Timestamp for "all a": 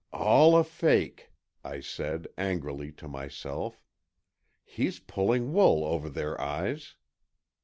0.11-0.63